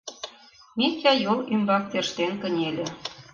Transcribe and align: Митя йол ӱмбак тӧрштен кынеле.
Митя 0.77 1.13
йол 1.23 1.39
ӱмбак 1.53 1.83
тӧрштен 1.91 2.33
кынеле. 2.41 2.87